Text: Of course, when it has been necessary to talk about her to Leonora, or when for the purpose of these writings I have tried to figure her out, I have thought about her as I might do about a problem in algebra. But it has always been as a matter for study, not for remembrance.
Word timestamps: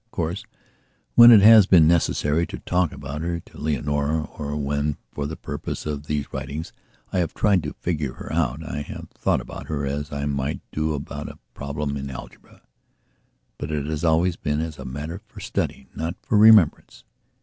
Of 0.07 0.11
course, 0.13 0.43
when 1.13 1.29
it 1.29 1.41
has 1.43 1.67
been 1.67 1.87
necessary 1.87 2.47
to 2.47 2.57
talk 2.57 2.91
about 2.91 3.21
her 3.21 3.39
to 3.39 3.57
Leonora, 3.61 4.23
or 4.35 4.55
when 4.57 4.97
for 5.11 5.27
the 5.27 5.35
purpose 5.35 5.85
of 5.85 6.07
these 6.07 6.33
writings 6.33 6.73
I 7.13 7.19
have 7.19 7.35
tried 7.35 7.61
to 7.61 7.73
figure 7.75 8.13
her 8.13 8.33
out, 8.33 8.67
I 8.67 8.81
have 8.81 9.09
thought 9.13 9.41
about 9.41 9.67
her 9.67 9.85
as 9.85 10.11
I 10.11 10.25
might 10.25 10.61
do 10.71 10.95
about 10.95 11.29
a 11.29 11.37
problem 11.53 11.95
in 11.97 12.09
algebra. 12.09 12.63
But 13.59 13.69
it 13.69 13.85
has 13.85 14.03
always 14.03 14.37
been 14.37 14.59
as 14.59 14.79
a 14.79 14.85
matter 14.85 15.21
for 15.27 15.39
study, 15.39 15.85
not 15.95 16.15
for 16.23 16.35
remembrance. 16.35 17.03